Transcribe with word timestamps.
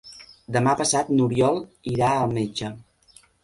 Demà 0.55 0.73
passat 0.79 1.11
n'Oriol 1.19 1.61
irà 1.95 2.11
al 2.25 2.37
metge. 2.41 2.75